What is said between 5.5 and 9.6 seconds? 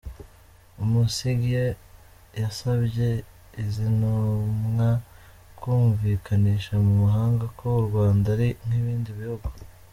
kumvikanisha mu mahanga ko u Rwanda ari nk’ibindi bihugu.